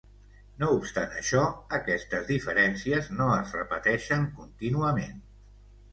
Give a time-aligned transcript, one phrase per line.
[0.61, 1.43] No obstant això,
[1.79, 5.25] aquestes diferències no es repeteixen contínuament.